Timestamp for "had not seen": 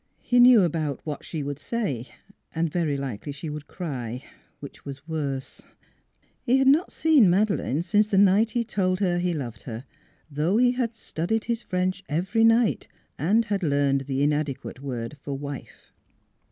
6.57-7.29